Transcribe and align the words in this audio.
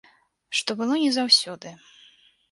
Што 0.59 0.75
было 0.79 0.95
не 1.03 1.11
заўсёды. 1.17 1.75